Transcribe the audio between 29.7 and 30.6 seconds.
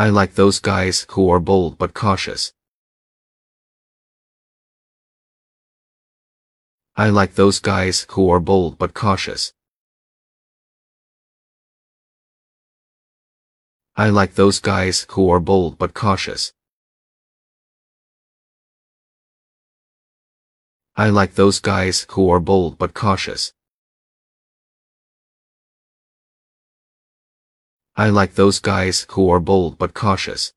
but cautious.